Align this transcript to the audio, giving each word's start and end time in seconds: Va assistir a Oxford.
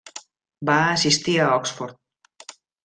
Va 0.69 0.77
assistir 0.95 1.37
a 1.45 1.53
Oxford. 1.61 2.61